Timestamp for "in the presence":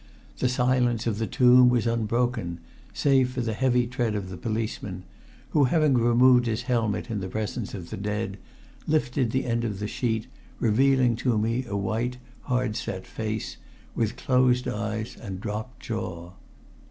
7.11-7.75